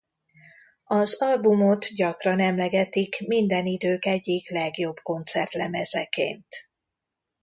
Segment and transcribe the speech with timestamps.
[0.87, 6.47] Az albumot gyakran emlegetik minden idők egyik legjobb koncertlemezeként.